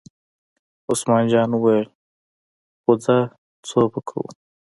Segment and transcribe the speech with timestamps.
[0.89, 1.87] عثمان جان وویل:
[2.81, 3.17] خو ځه
[3.67, 4.27] څو به کوو.